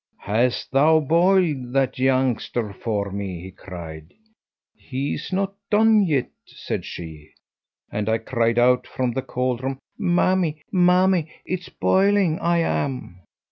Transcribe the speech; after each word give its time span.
'Hast 0.21 0.71
thou 0.71 0.99
boiled 0.99 1.73
that 1.73 1.99
youngster 1.99 2.73
for 2.73 3.11
me?' 3.11 3.39
he 3.39 3.51
cried. 3.51 4.15
'He's 4.75 5.31
not 5.31 5.53
done 5.69 6.01
yet,' 6.01 6.31
said 6.43 6.85
she, 6.85 7.33
and 7.91 8.09
I 8.09 8.17
cried 8.17 8.57
out 8.57 8.87
from 8.87 9.11
the 9.11 9.21
caldron, 9.21 9.77
'Mammy, 9.99 10.63
mammy, 10.71 11.29
it's 11.45 11.69
boiling 11.69 12.39
I 12.39 12.61
am.' 12.61 13.19